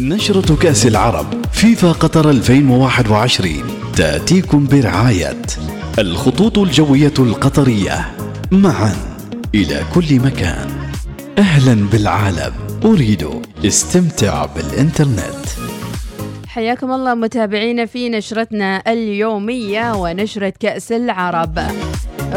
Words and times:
نشرة 0.00 0.56
كأس 0.56 0.86
العرب. 0.86 1.26
فيفا 1.52 1.92
قطر 1.92 2.30
2021 2.30 3.62
تأتيكم 3.96 4.66
برعاية 4.66 5.42
الخطوط 5.98 6.58
الجوية 6.58 7.14
القطرية. 7.18 8.16
معا. 8.52 8.96
إلى 9.54 9.82
كل 9.94 10.20
مكان. 10.20 10.68
أهلا 11.38 11.88
بالعالم. 11.92 12.52
أريد 12.84 13.28
استمتع 13.64 14.46
بالإنترنت. 14.46 15.46
حياكم 16.46 16.92
الله 16.92 17.14
متابعينا 17.14 17.86
في 17.86 18.08
نشرتنا 18.08 18.82
اليومية 18.92 19.94
ونشرة 19.96 20.52
كأس 20.60 20.92
العرب. 20.92 21.58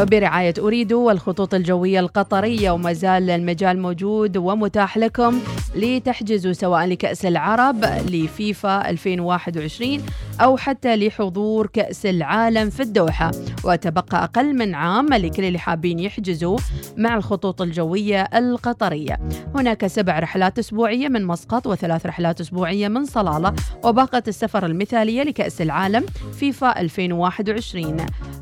برعاية 0.00 0.54
أريد 0.58 0.92
والخطوط 0.92 1.54
الجوية 1.54 2.00
القطرية 2.00 2.70
وما 2.70 2.92
زال 2.92 3.30
المجال 3.30 3.78
موجود 3.82 4.36
ومتاح 4.36 4.98
لكم 4.98 5.40
لتحجزوا 5.74 6.52
سواء 6.52 6.84
لكأس 6.86 7.26
العرب 7.26 7.84
لفيفا 7.84 8.90
2021 8.90 9.98
أو 10.40 10.56
حتى 10.56 10.96
لحضور 10.96 11.66
كأس 11.66 12.06
العالم 12.06 12.70
في 12.70 12.80
الدوحة. 12.82 13.30
وتبقى 13.64 14.24
أقل 14.24 14.54
من 14.56 14.74
عام 14.74 15.08
لكل 15.14 15.44
اللي 15.44 15.58
حابين 15.58 15.98
يحجزوا 15.98 16.58
مع 16.96 17.16
الخطوط 17.16 17.62
الجوية 17.62 18.22
القطرية. 18.22 19.18
هناك 19.54 19.86
سبع 19.86 20.18
رحلات 20.18 20.58
أسبوعية 20.58 21.08
من 21.08 21.24
مسقط 21.24 21.66
وثلاث 21.66 22.06
رحلات 22.06 22.40
أسبوعية 22.40 22.88
من 22.88 23.04
صلالة. 23.04 23.54
وباقة 23.84 24.22
السفر 24.28 24.66
المثالية 24.66 25.22
لكأس 25.22 25.60
العالم 25.62 26.06
فيفا 26.32 26.80
2021 26.80 27.96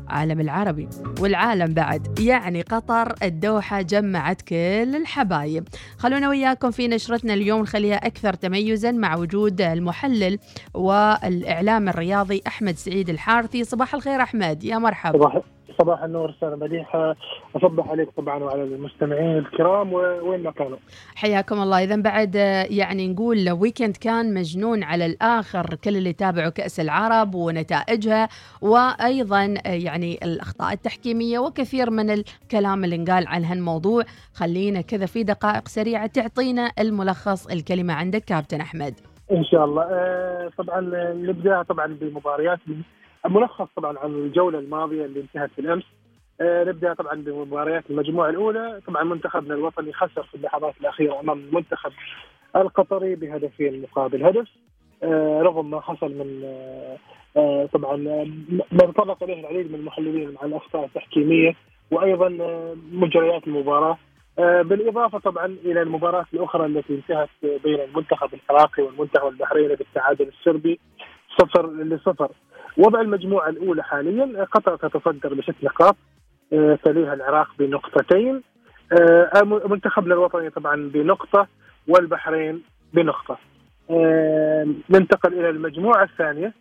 عالم 0.07 0.39
العربي 0.39 0.89
والعالم 1.19 1.73
بعد 1.73 2.19
يعني 2.19 2.61
قطر 2.61 3.15
الدوحة 3.23 3.81
جمعت 3.81 4.41
كل 4.41 4.95
الحبايب. 4.95 5.67
خلونا 5.97 6.29
وياكم 6.29 6.71
في 6.71 6.87
نشرتنا 6.87 7.33
اليوم 7.33 7.61
نخليها 7.61 7.95
أكثر 7.95 8.33
تميزا 8.33 8.91
مع 8.91 9.15
وجود 9.15 9.61
المحلل 9.61 10.39
والإعلام 10.73 11.80
الرياضي 11.89 12.41
أحمد 12.47 12.75
سعيد 12.75 13.09
الحارثي. 13.09 13.63
صباح 13.63 13.93
الخير 13.93 14.21
أحمد. 14.21 14.63
يا 14.63 14.77
مرحبا. 14.77 15.19
صباح 15.19 15.41
صباح 15.81 16.03
النور 16.03 16.29
أستاذ 16.29 16.59
مديحه 16.59 17.15
أصبح 17.55 17.89
عليك 17.89 18.09
طبعا 18.17 18.43
وعلى 18.43 18.63
المستمعين 18.63 19.37
الكرام. 19.37 19.93
وين 19.93 20.43
ما 20.43 20.51
كانوا. 20.51 20.77
حياكم 21.15 21.61
الله. 21.61 21.83
اذا 21.83 21.95
بعد 21.95 22.35
يعني 22.69 23.07
نقول 23.07 23.51
ويكند 23.51 23.97
كان 23.97 24.33
مجنون 24.33 24.83
على 24.83 25.05
الآخر. 25.05 25.75
كل 25.75 25.97
اللي 25.97 26.13
تابعوا 26.13 26.49
كأس 26.49 26.79
العرب 26.79 27.35
ونتائجها 27.35 28.29
وأيضا 28.61 29.43
يعني 29.65 30.19
الأخطاء 30.23 30.73
التحكيمية 30.73 31.39
وكثير 31.39 31.89
من 31.89 32.09
الكلام 32.09 32.83
اللي 32.83 32.95
انقال 32.95 33.27
عن 33.27 33.45
هالموضوع. 33.45 34.03
خلينا 34.33 34.81
كذا 34.81 35.05
في 35.05 35.23
دقائق 35.23 35.67
سريعة 35.67 36.07
تعطينا 36.07 36.71
الملخص 36.79 37.47
الكلمة 37.47 37.93
عندك 37.93 38.23
كابتن 38.23 38.61
أحمد. 38.61 39.10
إن 39.31 39.43
شاء 39.43 39.65
الله. 39.65 39.83
آه، 39.83 40.51
طبعا 40.57 40.81
نبدأ 41.13 41.61
طبعا 41.63 41.97
بمباريات. 42.01 42.59
ملخص 43.25 43.67
طبعا 43.75 43.99
عن 43.99 44.09
الجولة 44.09 44.59
الماضية 44.59 45.05
اللي 45.05 45.19
انتهت 45.21 45.49
بالأمس. 45.57 45.83
آه 46.41 46.63
نبدأ 46.63 46.93
طبعا 46.93 47.15
بمباريات 47.15 47.83
المجموعة 47.89 48.29
الأولى. 48.29 48.81
طبعا 48.87 49.03
منتخبنا 49.03 49.53
الوطني 49.53 49.93
خسر 49.93 50.23
في 50.23 50.35
اللحظات 50.35 50.73
الأخيرة 50.81 51.19
أمام 51.19 51.39
المنتخب 51.39 51.91
القطري 52.55 53.15
بهدفين 53.15 53.81
مقابل 53.81 54.25
هدف. 54.25 54.47
آه 55.03 55.41
رغم 55.41 55.69
ما 55.69 55.81
حصل 55.81 56.11
من 56.11 56.41
آه, 56.43 56.97
آه، 57.37 57.65
طبعا 57.73 57.95
ما 58.71 58.79
تطرق 58.91 59.23
إليه 59.23 59.39
العديد 59.39 59.71
من 59.71 59.79
المحللين 59.79 60.31
مع 60.31 60.45
الأخطاء 60.45 60.85
التحكيمية. 60.85 61.55
وأيضا 61.91 62.37
آه، 62.41 62.75
مجريات 62.91 63.47
المباراة. 63.47 63.91
آه، 63.91 63.97
بالإضافة 64.37 65.19
طبعا 65.19 65.45
إلى 65.45 65.81
المباراة 65.81 66.25
الأخرى 66.33 66.65
التي 66.65 66.95
انتهت 66.95 67.29
بين 67.63 67.79
المنتخب 67.79 68.29
العراقي 68.33 68.83
والمنتخب 68.83 69.27
البحريني 69.27 69.75
بالتعادل 69.75 70.27
السربي 70.27 70.79
صفر 71.39 71.71
لصفر. 71.71 72.31
وضع 72.77 73.01
المجموعة 73.01 73.49
الأولى 73.49 73.83
حاليا 73.83 74.43
قطر 74.43 74.75
تتصدر 74.75 75.33
بست 75.33 75.55
نقاط 75.63 75.95
آه، 76.53 76.79
تليها 76.83 77.13
العراق 77.13 77.47
بنقطتين 77.59 78.41
آه، 78.99 79.43
منتخبنا 79.43 80.13
الوطني 80.13 80.49
طبعا 80.49 80.89
بنقطة 80.93 81.47
والبحرين 81.87 82.61
بنقطة. 82.93 83.37
آه، 83.89 84.67
ننتقل 84.89 85.33
إلى 85.33 85.49
المجموعة 85.49 86.03
الثانية. 86.03 86.53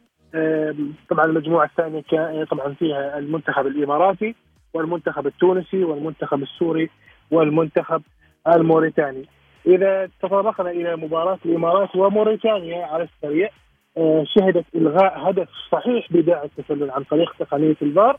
طبعا 1.10 1.24
المجموعة 1.24 1.64
الثانية 1.64 2.44
طبعا 2.44 2.74
فيها 2.74 3.18
المنتخب 3.18 3.66
الإماراتي 3.66 4.34
والمنتخب 4.74 5.26
التونسي 5.26 5.84
والمنتخب 5.84 6.42
السوري 6.42 6.90
والمنتخب 7.30 8.02
الموريتاني. 8.48 9.24
إذا 9.66 10.08
تطرقنا 10.22 10.70
إلى 10.70 10.96
مباراة 10.96 11.38
الإمارات 11.44 11.96
وموريتانيا 11.96 12.86
على 12.86 13.04
السريع 13.04 13.48
آه، 13.96 14.24
شهدت 14.26 14.64
إلغاء 14.74 15.30
هدف 15.30 15.48
صحيح 15.72 16.12
بداعي 16.12 16.44
التسلل 16.46 16.90
عن 16.90 17.02
طريق 17.02 17.34
تقنية 17.38 17.76
الفار. 17.82 18.16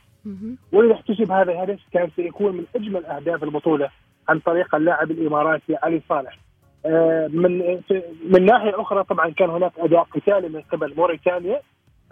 وإذا 0.71 0.93
احتسب 0.93 1.31
هذا 1.31 1.51
الهدف 1.51 1.79
كان 1.93 2.09
سيكون 2.15 2.53
من 2.55 2.65
أجمل 2.75 3.05
أهداف 3.05 3.43
البطولة 3.43 3.89
عن 4.29 4.39
طريق 4.39 4.75
اللاعب 4.75 5.11
الإماراتي 5.11 5.75
علي 5.83 6.01
صالح. 6.09 6.37
آه، 6.85 7.27
من 7.33 7.81
من 8.29 8.45
ناحية 8.45 8.81
أخرى 8.81 9.03
طبعا 9.03 9.29
كان 9.29 9.49
هناك 9.49 9.71
أداء 9.79 10.03
قتالي 10.03 10.49
من 10.49 10.61
قبل 10.61 10.93
موريتانيا 10.97 11.61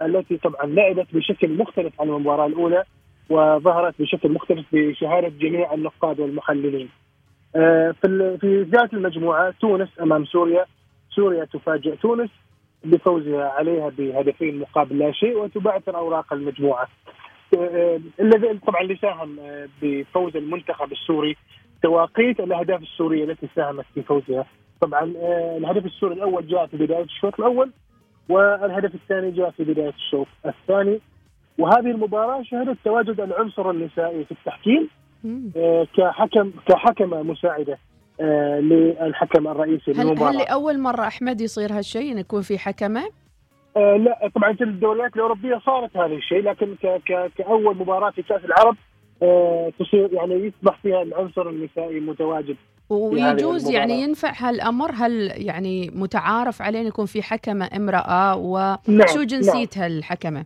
التي 0.02 0.36
طبعا 0.36 0.66
لعبت 0.66 1.06
بشكل 1.14 1.56
مختلف 1.56 2.00
عن 2.00 2.08
المباراة 2.08 2.46
الأولى. 2.46 2.84
وظهرت 3.30 3.94
بشكل 3.98 4.32
مختلف 4.32 4.66
بشهادة 4.72 5.28
جميع 5.28 5.74
النقاد 5.74 6.20
والمحللين. 6.20 6.88
آه، 7.56 7.94
في 8.02 8.38
في 8.40 8.62
ذات 8.62 8.94
المجموعة 8.94 9.54
تونس 9.60 9.88
أمام 10.00 10.24
سوريا 10.24 10.64
سوريا 11.10 11.44
تفاجئ 11.44 11.96
تونس 11.96 12.30
بفوزها 12.84 13.48
عليها 13.48 13.88
بهدفين 13.88 14.58
مقابل 14.58 14.98
لا 14.98 15.12
شيء 15.12 15.38
وتبعثر 15.38 15.96
أوراق 15.96 16.32
المجموعة. 16.32 16.88
آه، 17.58 18.00
الذي 18.20 18.58
طبعا 18.66 18.80
اللي 18.80 18.96
ساهم 18.96 19.40
آه، 19.40 19.68
بفوز 19.82 20.36
المنتخب 20.36 20.92
السوري 20.92 21.36
تواقيت 21.82 22.40
الأهداف 22.40 22.82
السورية 22.82 23.24
التي 23.24 23.48
ساهمت 23.56 23.84
في 23.94 24.02
فوزها. 24.02 24.46
طبعا 24.80 25.12
آه، 25.16 25.56
الهدف 25.58 25.86
السوري 25.86 26.14
الأول 26.14 26.46
جاء 26.46 26.66
في 26.66 26.76
بداية 26.76 27.02
الشوط 27.02 27.40
الأول 27.40 27.70
والهدف 28.28 28.94
الثاني 28.94 29.30
جاء 29.30 29.50
في 29.50 29.64
بداية 29.64 29.94
الشوط 29.96 30.26
الثاني 30.46 31.00
وهذه 31.60 31.90
المباراة 31.90 32.42
شهدت 32.42 32.78
تواجد 32.84 33.20
العنصر 33.20 33.70
النسائي 33.70 34.24
في 34.24 34.32
التحكيم 34.32 34.88
كحكم 35.96 36.52
كحكمة 36.68 37.22
مساعدة 37.22 37.78
آه، 38.20 38.60
للحكم 38.60 39.48
الرئيسي 39.48 39.90
هل 39.92 40.22
هل 40.22 40.38
لأول 40.38 40.78
مرة 40.78 41.06
أحمد 41.06 41.40
يصير 41.40 41.72
هالشيء 41.72 42.12
إن 42.12 42.18
يكون 42.18 42.42
في 42.42 42.58
حكمة؟ 42.58 43.02
آه 43.76 43.96
لا 43.96 44.30
طبعا 44.34 44.52
في 44.52 44.64
الدوريات 44.64 45.16
الأوروبية 45.16 45.60
صارت 45.66 45.96
هذا 45.96 46.14
الشيء 46.14 46.42
لكن 46.42 46.74
ك 46.82 46.86
ك 46.86 47.30
كأول 47.38 47.76
مباراة 47.76 48.10
في 48.10 48.22
كأس 48.22 48.44
العرب 48.44 48.76
آه 48.76 48.89
تصير 49.78 50.12
يعني 50.12 50.34
يصبح 50.34 50.78
فيها 50.82 51.02
العنصر 51.02 51.48
النسائي 51.48 52.00
متواجد 52.00 52.56
ويجوز 52.90 53.70
يعني 53.70 54.02
ينفع 54.02 54.32
هالأمر؟ 54.36 54.90
هل 54.94 55.32
يعني 55.34 55.90
متعارف 55.94 56.62
عليه 56.62 56.78
يكون 56.78 57.06
في 57.06 57.22
حكمة 57.22 57.70
امرأة؟ 57.76 58.36
وشو 58.36 58.78
نعم 58.88 59.26
جنسيتها 59.26 59.88
نعم. 59.88 59.98
الحكمه؟ 59.98 60.44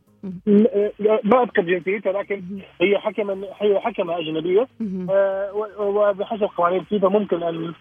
ما 1.24 1.42
أذكر 1.42 1.62
جنسيتها 1.62 2.12
لكن 2.12 2.42
هي 2.80 2.98
حكمة 2.98 3.46
هي 3.60 3.80
حكمة 3.80 4.18
أجنبية. 4.18 4.68
آه، 5.10 5.52
وبحسب 5.78 6.48
قوانين 6.56 6.84
فيفا 6.84 7.08
ممكن 7.08 7.42
أن 7.42 7.74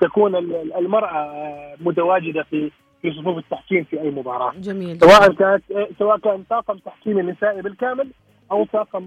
تكون 0.00 0.36
المرأة 0.76 1.32
متواجدة 1.80 2.42
في 2.42 2.70
في 3.02 3.12
صفوف 3.12 3.38
التحكيم 3.38 3.84
في 3.84 4.00
أي 4.00 4.10
مباراة. 4.10 4.52
جميل. 4.58 4.98
سواء 5.00 5.32
كانت 5.32 5.62
سواء 5.98 6.18
كان 6.18 6.42
طاقم 6.50 6.78
تحكيمي 6.78 7.22
نسائي 7.22 7.62
بالكامل 7.62 8.08
أو 8.52 8.64
طاقم 8.64 9.02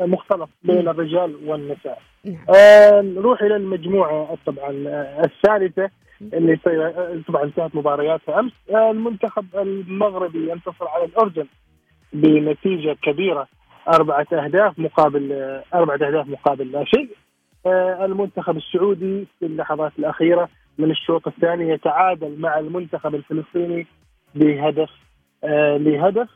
مختلط 0.00 0.48
بين 0.62 0.88
الرجال 0.88 1.36
والنساء. 1.46 2.02
نعم. 2.24 2.44
آه 2.56 3.00
نروح 3.00 3.42
إلى 3.42 3.56
المجموعة 3.56 4.38
طبعا 4.46 4.70
الثالثة 5.24 5.90
اللي 6.22 6.56
طبعا 7.28 7.44
انتهت 7.44 7.74
مبارياتها 7.74 8.40
أمس 8.40 8.52
آه 8.70 8.90
المنتخب 8.90 9.46
المغربي 9.54 10.50
ينتصر 10.50 10.88
على 10.88 11.04
الأردن 11.04 11.46
بنتيجة 12.12 12.96
كبيرة 13.02 13.46
أربعة 13.88 14.26
أهداف 14.32 14.78
مقابل 14.78 15.32
أربعة 15.74 15.94
أهداف 15.94 16.28
مقابل 16.28 16.72
لا 16.72 16.84
شيء 16.84 17.08
آه، 17.66 18.04
المنتخب 18.04 18.56
السعودي 18.56 19.26
في 19.38 19.46
اللحظات 19.46 19.92
الأخيرة 19.98 20.48
من 20.78 20.90
الشوط 20.90 21.26
الثاني 21.26 21.68
يتعادل 21.68 22.40
مع 22.40 22.58
المنتخب 22.58 23.14
الفلسطيني 23.14 23.86
بهدف 24.34 24.90
آه، 25.44 25.76
لهدف 25.76 26.28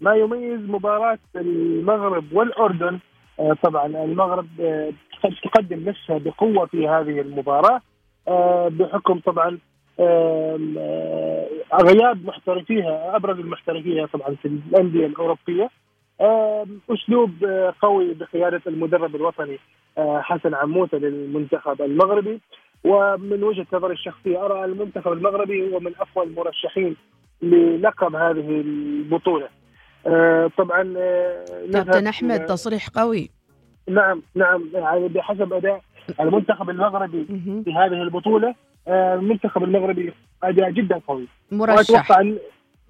ما 0.00 0.14
يميز 0.14 0.60
مباراة 0.60 1.18
المغرب 1.36 2.24
والأردن. 2.32 2.98
آه، 3.40 3.56
طبعا 3.62 3.86
المغرب 3.86 4.46
تقدم 5.42 5.88
نفسها 5.88 6.18
بقوة 6.18 6.66
في 6.66 6.88
هذه 6.88 7.20
المباراة. 7.20 7.80
بحكم 8.68 9.20
طبعا 9.20 9.58
غياب 11.82 12.26
محترفيها 12.26 13.16
أبرز 13.16 13.38
المحترفيها 13.38 14.06
طبعا 14.06 14.34
في 14.42 14.48
الأندية 14.48 15.06
الأوروبية. 15.06 15.70
أسلوب 16.90 17.44
آه، 17.44 17.74
قوي 17.82 18.14
بقيادة 18.14 18.62
المدرب 18.66 19.16
الوطني 19.16 19.58
آه، 19.98 20.20
حسن 20.20 20.54
عموتة 20.54 20.98
للمنتخب 20.98 21.82
المغربي. 21.82 22.40
ومن 22.84 23.42
وجهة 23.42 23.66
نظري 23.72 23.92
الشخصية 23.92 24.44
أرى 24.46 24.64
المنتخب 24.64 25.12
المغربي 25.12 25.74
هو 25.74 25.80
من 25.80 25.92
أقوى 26.00 26.24
المرشحين 26.24 26.96
للقب 27.42 28.14
هذه 28.14 28.60
البطولة. 28.60 29.48
آه، 30.06 30.50
طبعا 30.58 30.94
آه، 30.96 31.44
كابتن 31.72 31.90
نذهب 31.90 32.06
أحمد 32.06 32.44
تصريح 32.46 32.88
قوي. 32.88 33.30
نعم 33.88 34.22
نعم 34.34 34.70
يعني 34.74 35.08
بحسب 35.08 35.52
أداء 35.52 35.80
المنتخب 36.20 36.70
المغربي. 36.70 37.24
في 37.64 37.72
هذه 37.72 38.02
البطولة 38.02 38.54
آه، 38.88 39.14
المنتخب 39.14 39.62
المغربي 39.64 40.12
أداء 40.42 40.70
جدا 40.70 41.00
قوي. 41.08 41.26
مرشح. 41.52 42.22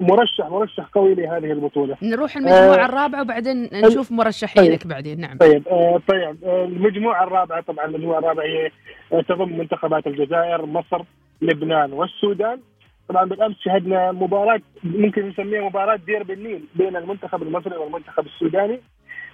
مرشح 0.00 0.46
مرشح 0.50 0.84
قوي 0.94 1.14
لهذه 1.14 1.52
البطولة. 1.52 1.96
نروح 2.02 2.36
المجموعة 2.36 2.82
آه، 2.82 2.84
الرابعة 2.84 3.20
وبعدين 3.22 3.70
نشوف 3.72 4.12
مرشحينك 4.12 4.86
بعدين. 4.86 5.20
نعم. 5.20 5.38
طيب 5.38 5.68
آه، 5.68 6.00
طيب 6.08 6.44
آه، 6.44 6.64
المجموعة 6.64 7.24
الرابعة 7.24 7.60
طبعا 7.60 7.86
المجموعة 7.86 8.18
الرابعة 8.18 8.44
هي 8.44 8.70
آه، 9.12 9.20
تضم 9.22 9.58
منتخبات 9.58 10.06
الجزائر 10.06 10.66
مصر 10.66 11.02
لبنان 11.42 11.92
والسودان. 11.92 12.60
طبعا 13.08 13.24
بالأمس 13.24 13.56
شهدنا 13.60 14.12
مباراة 14.12 14.60
ممكن 14.84 15.28
نسميها 15.28 15.60
مباراة 15.60 15.96
دير 15.96 16.22
بالنيل 16.22 16.64
بين 16.74 16.96
المنتخب 16.96 17.42
المصري 17.42 17.76
والمنتخب 17.76 18.26
السوداني. 18.26 18.80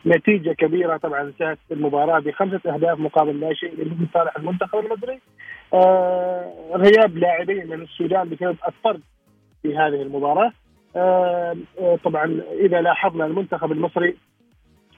نتيجة 0.07 0.53
كبيرة 0.53 0.97
طبعا 0.97 1.21
انتهت 1.21 1.59
المباراة 1.73 2.19
بخمسة 2.19 2.75
أهداف 2.75 2.99
مقابل 2.99 3.41
لا 3.41 3.55
شيء 3.55 3.75
لصالح 4.11 4.37
المنتخب 4.37 4.79
المصري. 4.79 5.21
آه 5.75 6.53
غياب 6.75 7.17
لاعبين 7.17 7.67
من 7.67 7.83
السودان 7.83 8.29
بسبب 8.29 8.57
الطرد 8.69 9.01
في 9.63 9.77
هذه 9.77 10.03
المباراة. 10.03 10.53
آه 10.97 11.57
آه، 11.81 11.99
طبعا 12.05 12.41
إذا 12.61 12.81
لاحظنا 12.81 13.27
المنتخب 13.27 13.73
المصري 13.73 14.17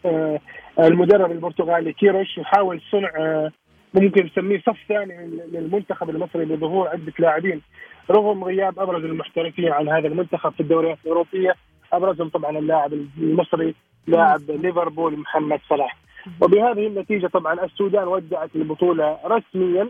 آه، 0.06 0.40
المدرب 0.78 1.32
البرتغالي 1.32 1.92
كيروش 1.92 2.38
يحاول 2.38 2.80
صنع 2.90 3.10
آه، 3.18 3.52
ممكن 3.94 4.26
نسميه 4.26 4.58
صف 4.58 4.78
ثاني 4.88 5.26
للمنتخب 5.52 6.10
المصري 6.10 6.44
بظهور 6.44 6.88
عدة 6.88 7.12
لاعبين. 7.18 7.62
رغم 8.10 8.44
غياب 8.44 8.78
أبرز 8.78 9.04
المحترفين 9.04 9.72
عن 9.72 9.88
هذا 9.88 10.08
المنتخب 10.08 10.52
في 10.52 10.60
الدوريات 10.60 10.98
الأوروبية 11.04 11.54
أبرزهم 11.92 12.28
طبعا 12.28 12.58
اللاعب 12.58 12.92
المصري 13.18 13.74
لاعب 14.06 14.40
ليفربول 14.50 15.18
محمد 15.18 15.60
صلاح 15.68 15.96
وبهذه 16.40 16.86
النتيجة 16.86 17.26
طبعا 17.26 17.64
السودان 17.64 18.08
ودعت 18.08 18.50
البطولة 18.56 19.18
رسميا. 19.24 19.88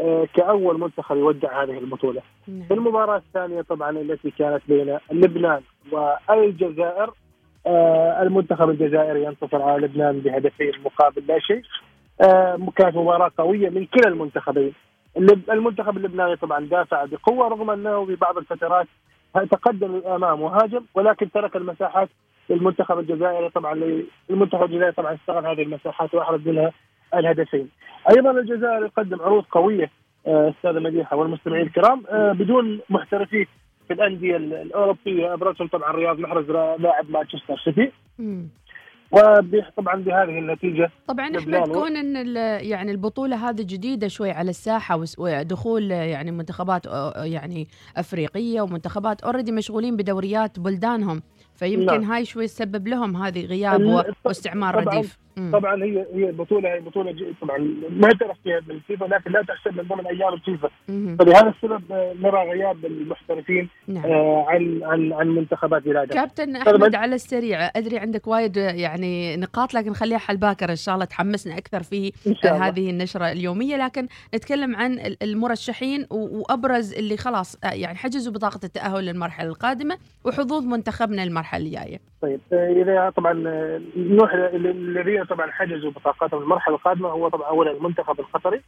آه، 0.00 0.26
كأول 0.34 0.80
منتخب 0.80 1.16
يودع 1.16 1.62
هذه 1.62 1.78
البطولة 1.78 2.22
في 2.46 2.52
نعم. 2.52 2.66
المباراة 2.70 3.16
الثانية 3.16 3.62
طبعا 3.62 3.90
التي 3.90 4.30
كانت 4.30 4.62
بين 4.68 4.98
لبنان 5.12 5.60
والجزائر 5.92 7.10
آه 7.66 8.22
المنتخب 8.22 8.70
الجزائري 8.70 9.24
ينتصر 9.24 9.62
على 9.62 9.86
لبنان 9.86 10.18
بهدفين 10.18 10.72
مقابل 10.84 11.22
لا 11.28 11.38
شيء 11.38 11.62
آه 12.20 12.58
كانت 12.76 12.96
مباراة 12.96 13.30
قوية 13.38 13.68
من 13.70 13.86
كلا 13.86 14.08
المنتخبين 14.08 14.72
المنتخب 15.50 15.96
اللبناني 15.96 16.36
طبعا 16.36 16.60
دافع 16.66 17.04
بقوة 17.04 17.48
رغم 17.48 17.70
أنه 17.70 18.04
في 18.06 18.14
بعض 18.14 18.38
الفترات 18.38 18.86
تقدم 19.50 19.96
للأمام 19.96 20.40
وهاجم 20.42 20.80
ولكن 20.94 21.30
ترك 21.30 21.56
المساحات 21.56 22.08
للمنتخب 22.50 22.98
الجزائري. 22.98 23.50
طبعا 23.50 24.02
المنتخب 24.30 24.62
الجزائري 24.64 24.92
طبعا 24.92 25.14
استغل 25.14 25.46
هذه 25.46 25.62
المساحات 25.62 26.14
وأحرز 26.14 26.48
منها 26.48 26.72
الهدفين. 27.14 27.68
أيضا 28.16 28.30
الجزائر 28.30 28.84
يقدم 28.84 29.22
عروض 29.22 29.44
قوية 29.50 29.90
آه، 30.26 30.50
استاذه 30.50 30.78
مديحه 30.80 31.16
والمستمعين 31.16 31.66
الكرام 31.66 32.02
آه، 32.10 32.32
بدون 32.32 32.80
محترفين 32.90 33.46
في 33.88 33.92
الأندية 33.94 34.36
ال- 34.36 34.54
الأوروبية. 34.54 35.34
أبرزهم 35.34 35.68
طبعا 35.68 35.92
رياض 35.92 36.18
محرز 36.18 36.50
لاعب 36.50 37.10
مانشستر 37.10 37.56
سيتي. 37.64 37.92
وطبعا 39.12 40.02
بهذه 40.02 40.38
النتيجة 40.38 40.90
طبعا 41.08 41.28
و- 41.70 41.72
كون 41.72 41.96
إن 41.96 42.36
يعني 42.66 42.90
البطولة 42.90 43.48
هذه 43.48 43.62
جديدة 43.62 44.08
شوي 44.08 44.30
على 44.30 44.50
الساحة 44.50 45.04
ودخول 45.18 45.90
يعني 45.90 46.30
منتخبات 46.30 46.86
يعني 47.16 47.68
أفريقية 47.96 48.60
ومنتخبات 48.60 49.22
already 49.22 49.52
مشغولين 49.52 49.96
بدوريات 49.96 50.60
بلدانهم. 50.60 51.22
فيمكن 51.56 52.00
نعم. 52.00 52.12
هاي 52.12 52.24
شوي 52.24 52.46
تسبب 52.46 52.88
لهم 52.88 53.16
هذه 53.16 53.46
غياب 53.46 54.04
واستعمار 54.24 54.74
طبعاً- 54.84 54.94
رديف 54.94 55.18
مم. 55.36 55.50
طبعا 55.52 55.84
هي 55.84 56.06
هي 56.14 56.28
البطوله 56.28 56.74
هي 56.74 56.80
بطوله 56.80 57.14
طبعا 57.42 57.58
ما 57.90 58.04
معترف 58.06 58.36
فيها 58.44 58.60
بالفيفا 58.60 59.04
لكن 59.04 59.32
لا 59.32 59.42
تحسب 59.42 59.76
من 59.76 59.84
ضمن 59.88 60.06
أيام 60.06 60.32
الفيفا. 60.34 60.68
فلهذا 60.88 61.48
السبب 61.56 61.92
آه، 61.92 62.14
نرى 62.22 62.50
غياب 62.50 62.86
المحترفين 62.86 63.68
نعم 63.88 64.04
آه، 64.06 64.44
عن 64.48 64.80
عن 64.84 65.12
عن 65.12 65.28
منتخبات 65.28 65.82
بلادنا 65.82 66.14
كابتن. 66.14 66.56
أحمد 66.56 66.94
على 66.94 67.14
السريع 67.14 67.70
أدري 67.76 67.98
عندك 67.98 68.26
وايد 68.26 68.56
يعني 68.56 69.36
نقاط 69.36 69.74
لكن 69.74 69.92
خليها 69.92 70.18
حل 70.18 70.36
باكر 70.36 70.70
إن 70.70 70.76
شاء 70.76 70.94
الله 70.94 71.04
تحمسنا 71.04 71.58
أكثر 71.58 71.82
في 71.82 72.12
الله 72.26 72.68
هذه 72.68 72.90
النشرة 72.90 73.32
اليومية 73.32 73.76
لكن 73.76 74.06
نتكلم 74.34 74.76
عن 74.76 74.92
ال- 74.92 75.22
المرشحين 75.22 76.06
و- 76.10 76.38
وأبرز 76.38 76.92
اللي 76.94 77.16
خلاص 77.16 77.56
آه، 77.64 77.70
يعني 77.74 77.96
حجزوا 77.98 78.32
بطاقة 78.32 78.60
التأهل 78.64 79.04
للمرحلة 79.04 79.48
القادمة 79.48 79.98
وحظوظ 80.24 80.64
منتخبنا 80.66 81.24
المرحلة 81.46 81.66
الجاية 81.66 81.98
طيب 82.22 82.40
آه، 82.52 82.72
إذا 82.72 83.10
طبعا 83.10 83.32
آه، 83.48 83.78
ل- 83.96 84.66
الذين 84.66 85.24
طبعا 85.24 85.50
حجزوا 85.50 85.90
بطاقاتهم 85.90 86.42
المرحلة 86.42 86.74
القادمة 86.74 87.08
هو 87.08 87.28
طبعا 87.28 87.48
اولا 87.48 87.70
المنتخب 87.70 88.20
القطري. 88.20 88.60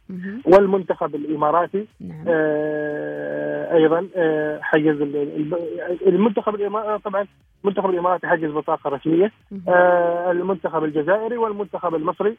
والمنتخب 0.45 1.15
الإماراتي. 1.15 1.85
نعم. 2.01 2.25
آه، 2.27 3.75
أيضا 3.75 4.07
آه، 4.15 4.59
حجز 4.61 5.01
ال- 5.01 5.15
ال- 5.15 6.07
المنتخب 6.07 6.55
الاماراتي 6.55 7.03
طبعا 7.03 7.27
المنتخب 7.63 7.89
الإماراتي 7.89 8.27
حجز 8.27 8.51
بطاقة 8.51 8.89
رسمية. 8.89 9.31
آه، 9.67 10.31
المنتخب 10.31 10.83
الجزائري 10.83 11.37
والمنتخب 11.37 11.95
المصري. 11.95 12.29
آه، 12.29 12.35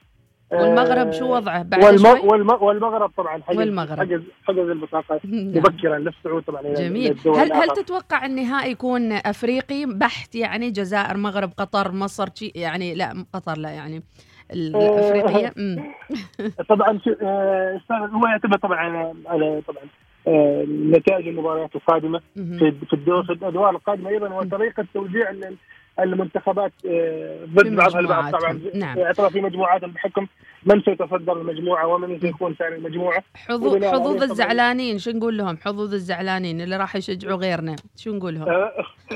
والمغرب 0.52 1.12
شو 1.12 1.34
وضعه 1.36 1.62
بعد 1.62 1.84
والم... 1.84 1.98
شوي 1.98 2.20
والم... 2.20 2.50
والمغرب 2.62 3.10
طبعا 3.16 3.42
حجز 3.42 3.58
والمغرب. 3.58 3.98
حجز 4.00 4.22
حجز 4.44 4.58
البطاقه 4.68 5.20
نعم. 5.24 5.48
مبكرا 5.48 5.98
للصعود 5.98 6.42
طبعا 6.42 6.62
جميل 6.62 7.16
هل 7.26 7.52
هل. 7.52 7.68
تتوقع 7.68 8.26
النهائي 8.26 8.70
يكون 8.70 9.12
أفريقي 9.12 9.84
بحت 9.86 10.34
يعني 10.34 10.70
جزائر 10.70 11.16
مغرب 11.16 11.50
قطر 11.56 11.92
مصر 11.92 12.28
شي- 12.34 12.52
يعني 12.54 12.94
لا 12.94 13.24
قطر 13.32 13.58
لا 13.58 13.70
يعني 13.70 13.96
آه. 13.96 14.54
الأفريقية. 14.54 15.48
طبعا 16.70 17.00
آه، 17.22 17.76
أستاذ 17.76 17.96
هو 17.96 18.26
يعتمد 18.26 18.58
طبعا 18.58 18.76
على 18.78 19.14
على 19.26 19.62
طبعا 19.68 19.82
آه، 20.26 20.64
نتائج 20.68 21.28
المباريات 21.28 21.76
القادمة. 21.76 22.20
في 22.34 22.92
الدور 22.92 23.24
في 23.24 23.32
الأدوار 23.32 23.70
القادمة 23.70 24.10
أيضا 24.10 24.28
وطريقة 24.28 24.86
توزيع 24.94 25.30
المنتخبات 26.00 26.72
آه، 26.86 27.44
ضد 27.54 27.76
بعضها 27.76 28.00
البعض. 28.00 28.32
طبعا. 28.32 28.60
نعم. 28.74 29.12
في 29.12 29.40
مجموعاتهم 29.40 29.90
بحكم 29.90 30.26
من 30.66 30.82
سيتصدر 30.82 31.32
المجموعة 31.32 31.86
ومن 31.86 32.20
سيكون 32.20 32.54
ثاني 32.54 32.76
المجموعة. 32.76 33.22
حظوظ 33.34 33.84
حظوظ 33.84 34.22
الزعلانين 34.22 34.98
شو 34.98 35.10
نقول 35.10 35.38
لهم؟ 35.38 35.56
حظوظ 35.56 35.94
الزعلانين 35.94 36.60
اللي 36.60 36.76
راح 36.76 36.96
يشجعوا 36.96 37.38
غيرنا 37.38 37.76
شو 37.96 38.16
نقول 38.16 38.34
لهم؟ 38.34 38.48
آه، 38.48 38.72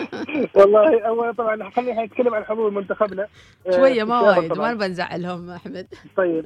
والله 0.57 1.03
اول 1.03 1.35
طبعا 1.35 1.71
خلينا 1.71 2.05
نتكلم 2.05 2.35
عن 2.35 2.45
حظوظ 2.45 2.73
منتخبنا. 2.73 3.27
آه، 3.67 3.71
شوية 3.71 4.05
ما 4.05 4.21
وايد. 4.21 4.59
ما 4.59 4.73
نبى 4.73 4.85
نزعلهم 4.85 5.51
أحمد. 5.51 5.87
طيب 6.17 6.45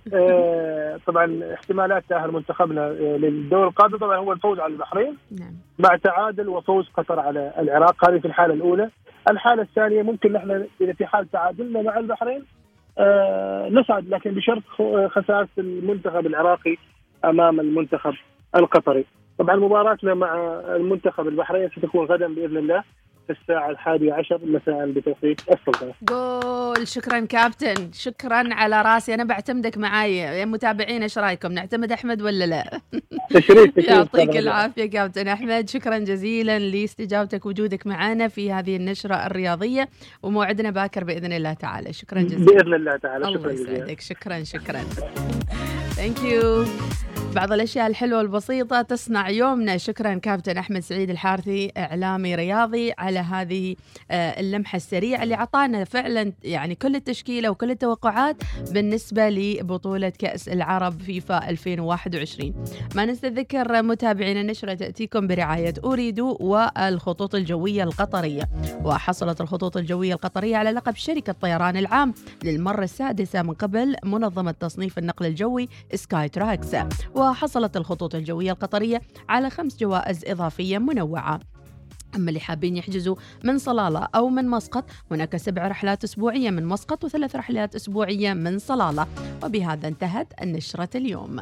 طبعا 1.07 1.55
احتمالات 1.55 2.05
تأهل 2.09 2.33
منتخبنا 2.33 2.91
للدور 2.93 3.69
القادم 3.69 3.97
طبعا 3.97 4.17
هو 4.17 4.33
الفوز 4.33 4.59
على 4.59 4.73
البحرين. 4.73 5.17
نعم. 5.31 5.55
مع 5.79 5.97
تعادل 5.97 6.49
وفوز 6.49 6.89
قطر 6.97 7.21
على 7.21 7.53
العراق. 7.59 8.11
هذه 8.11 8.19
في 8.19 8.25
الحالة 8.25 8.55
الأولى. 8.55 8.91
الحالة 9.31 9.63
الثانية 9.63 10.03
ممكن 10.03 10.33
نحن 10.33 10.67
إذا 10.81 10.93
في 10.93 11.07
حال 11.07 11.31
تعادلنا 11.31 11.83
مع 11.83 11.99
البحرين 11.99 12.45
آه 12.99 13.69
نصعد 13.69 14.09
لكن 14.09 14.31
بشرط 14.31 14.63
خسارة 15.11 15.49
المنتخب 15.59 16.27
العراقي 16.27 16.77
أمام 17.25 17.61
المنتخب 17.61 18.15
القطري. 18.57 19.05
طبعا 19.39 19.57
مباراتنا 19.57 20.15
مع 20.15 20.35
المنتخب 20.77 21.29
البحرين 21.29 21.69
ستكون 21.69 22.07
غدا 22.07 22.35
بإذن 22.35 22.57
الله. 22.57 22.83
في 23.29 23.35
الساعة 23.41 23.71
الحادية 23.71 24.13
عشر 24.13 24.41
مساء 24.43 24.91
بتوقيت 24.91 25.41
السلطنه 25.41 25.93
جول 26.03 26.89
شكرا 26.89 27.21
كابتن. 27.21 27.93
شكرا 27.93 28.55
على 28.55 28.83
راسي. 28.83 29.15
أنا 29.15 29.25
بعتمدك 29.25 29.79
معاي. 29.79 30.17
يا 30.19 30.45
متابعين 30.45 31.03
إيش 31.03 31.19
رأيكم؟ 31.19 31.53
نعتمد 31.53 31.93
أحمد 31.93 32.23
ولا 32.23 32.45
لا؟ 32.45 32.81
تشريف 33.35 33.77
يعطيك 33.77 34.29
أستاذ 34.29 34.37
العافية 34.37 34.91
كابتن 34.91 35.29
أحمد. 35.29 35.69
شكرا 35.69 35.99
جزيلا 35.99 36.59
لاستجابتك 36.59 37.47
وجودك 37.47 37.87
معنا 37.87 38.29
في 38.29 38.53
هذه 38.53 38.77
النشرة 38.77 39.27
الرياضية 39.27 39.89
وموعدنا 40.23 40.71
باكر 40.71 41.05
بإذن 41.05 41.33
الله 41.33 41.53
تعالى. 41.53 41.93
شكرا 41.93 42.23
جزيلا. 42.23 42.45
بإذن 42.45 42.75
الله 42.75 42.97
تعالى. 42.97 43.25
الله 43.27 43.39
شكرا 43.39 43.53
جزيلا. 43.53 43.73
يسعدك. 43.73 44.01
شكرا 44.01 44.45
شكرا. 44.45 44.81
thank 45.97 46.23
you 46.23 46.65
بعض 47.35 47.53
الأشياء 47.53 47.87
الحلوة 47.87 48.21
البسيطة 48.21 48.83
تصنع 48.83 49.31
يومنا. 49.31 49.77
شكرا 49.77 50.15
كابتن 50.15 50.57
أحمد 50.57 50.81
سعيد 50.81 51.11
الحارثي 51.11 51.73
إعلامي 51.77 52.35
رياضي 52.35 52.93
على 52.99 53.19
هذه 53.19 53.77
آه، 54.11 54.41
اللمحة 54.41 54.77
السريعة 54.77 55.23
اللي 55.23 55.35
أعطانا 55.35 55.85
فعلا 55.85 56.33
يعني 56.45 56.75
كل 56.75 56.97
التشكيلة 56.97 57.51
وكل 57.51 57.71
التوقعات 57.71 58.37
بالنسبة 58.71 59.29
لبطولة 59.29 60.09
كأس 60.09 60.49
العرب 60.49 61.01
فيفا 61.03 61.49
2021 61.51 62.55
ما 62.95 63.05
ننسى 63.05 63.29
ذكر 63.29 63.83
متابعينا 63.83 64.41
النشره 64.41 64.75
تأتيكم 64.75 65.27
برعاية 65.27 65.75
أوريدو 65.85 66.37
والخطوط 66.41 67.35
الجوية 67.35 67.83
القطرية. 67.83 68.43
وحصلت 68.85 69.41
الخطوط 69.41 69.77
الجوية 69.77 70.15
القطرية 70.15 70.57
على 70.57 70.71
لقب 70.71 70.95
شركة 70.97 71.33
طيران 71.33 71.77
العام 71.77 72.15
للمرة 72.45 72.85
السادسة 72.85 73.43
من 73.43 73.55
قبل 73.55 73.97
منظمة 74.05 74.51
تصنيف 74.51 74.99
النقل 74.99 75.27
الجوي 75.27 75.69
سكاي 75.95 76.29
تراكس. 76.29 76.75
وحصلت 77.19 77.77
الخطوط 77.77 78.15
الجوية 78.15 78.53
القطرية 78.53 79.03
على 79.29 79.51
خمس 79.51 79.77
جوائز 79.77 80.25
إضافية 80.27 80.79
منوعة. 80.79 81.41
أما 82.17 82.29
اللي 82.29 82.41
حابين 82.41 82.77
يحجزوا 82.77 83.17
من 83.45 83.59
صلالة 83.59 84.09
أو 84.15 84.29
من 84.29 84.49
مسقط 84.49 84.85
هناك 85.11 85.37
سبع 85.37 85.69
رحلات 85.69 86.05
أسبوعية 86.05 86.51
من 86.51 86.67
مسقط 86.67 87.05
وثلاث 87.05 87.37
رحلات 87.37 87.75
أسبوعية 87.75 88.33
من 88.33 88.59
صلالة. 88.59 89.07
وبهذا 89.45 89.89
انتهت 89.89 90.33
النشرة 90.43 90.89
اليوم. 90.95 91.41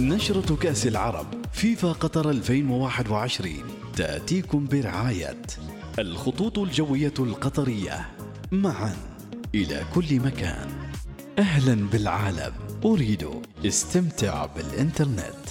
نشرة 0.00 0.56
كأس 0.56 0.86
العرب 0.86 1.26
فيفا 1.52 1.92
قطر 1.92 2.30
2021 2.30 3.52
تأتيكم 3.96 4.66
برعاية 4.66 5.42
الخطوط 5.98 6.58
الجوية 6.58 7.14
القطرية. 7.18 8.06
معا 8.52 8.96
إلى 9.54 9.82
كل 9.94 10.20
مكان. 10.20 10.77
أهلا 11.38 11.88
بالعالم. 11.92 12.52
أريد 12.84 13.28
استمتع 13.64 14.46
بالإنترنت. 14.46 15.48